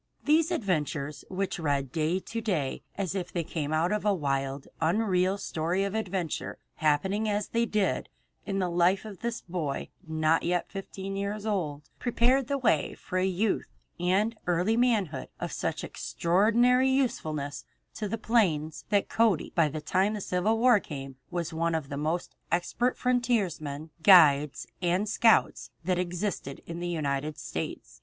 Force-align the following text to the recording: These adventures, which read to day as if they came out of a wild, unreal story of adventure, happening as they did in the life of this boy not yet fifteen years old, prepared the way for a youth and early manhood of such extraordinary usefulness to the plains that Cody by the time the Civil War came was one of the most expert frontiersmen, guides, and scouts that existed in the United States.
These 0.23 0.49
adventures, 0.49 1.23
which 1.29 1.59
read 1.59 1.93
to 1.93 2.41
day 2.41 2.81
as 2.97 3.13
if 3.13 3.31
they 3.31 3.43
came 3.43 3.71
out 3.71 3.91
of 3.91 4.03
a 4.03 4.15
wild, 4.15 4.67
unreal 4.79 5.37
story 5.37 5.83
of 5.83 5.93
adventure, 5.93 6.57
happening 6.77 7.29
as 7.29 7.49
they 7.49 7.67
did 7.67 8.09
in 8.43 8.57
the 8.57 8.67
life 8.71 9.05
of 9.05 9.19
this 9.19 9.41
boy 9.41 9.89
not 10.07 10.41
yet 10.41 10.71
fifteen 10.71 11.15
years 11.15 11.45
old, 11.45 11.87
prepared 11.99 12.47
the 12.47 12.57
way 12.57 12.95
for 12.95 13.19
a 13.19 13.27
youth 13.27 13.67
and 13.99 14.35
early 14.47 14.75
manhood 14.75 15.27
of 15.39 15.51
such 15.51 15.83
extraordinary 15.83 16.89
usefulness 16.89 17.63
to 17.93 18.07
the 18.09 18.17
plains 18.17 18.85
that 18.89 19.07
Cody 19.07 19.51
by 19.53 19.67
the 19.67 19.81
time 19.81 20.15
the 20.15 20.19
Civil 20.21 20.57
War 20.57 20.79
came 20.79 21.17
was 21.29 21.53
one 21.53 21.75
of 21.75 21.89
the 21.89 21.95
most 21.95 22.35
expert 22.51 22.97
frontiersmen, 22.97 23.91
guides, 24.01 24.65
and 24.81 25.07
scouts 25.07 25.69
that 25.85 25.99
existed 25.99 26.63
in 26.65 26.79
the 26.79 26.87
United 26.89 27.37
States. 27.37 27.99